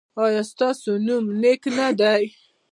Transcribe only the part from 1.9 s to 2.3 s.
دی؟